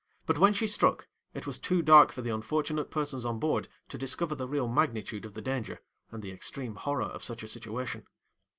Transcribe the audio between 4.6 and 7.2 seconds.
magnitude of the danger, and the extreme horror